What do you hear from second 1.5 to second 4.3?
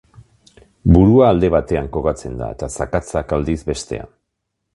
batean kokatzen da, eta zakatzak, aldiz, bestean.